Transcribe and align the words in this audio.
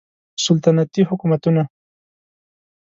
سلطنتي 0.43 1.01
حکومتونه 1.09 1.63